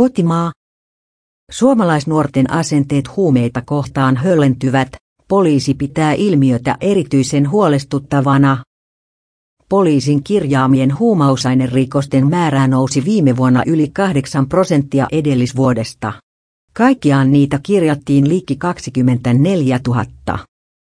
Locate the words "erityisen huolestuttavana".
6.80-8.64